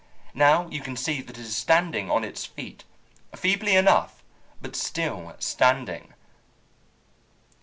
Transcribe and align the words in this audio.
Now 0.33 0.67
you 0.69 0.81
can 0.81 0.97
see 0.97 1.21
that 1.21 1.37
it 1.37 1.41
is 1.45 1.55
standing 1.55 2.09
on 2.09 2.23
its 2.23 2.43
feet, 2.43 2.85
feebly 3.35 3.75
enough, 3.75 4.23
but 4.59 4.75
still 4.75 5.35
standing. 5.37 6.15